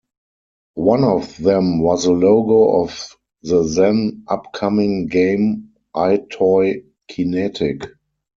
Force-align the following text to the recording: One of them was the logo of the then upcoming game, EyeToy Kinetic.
One 0.73 1.03
of 1.03 1.37
them 1.37 1.77
was 1.79 2.05
the 2.05 2.11
logo 2.11 2.81
of 2.81 3.15
the 3.43 3.61
then 3.61 4.23
upcoming 4.27 5.05
game, 5.05 5.73
EyeToy 5.95 6.85
Kinetic. 7.07 7.83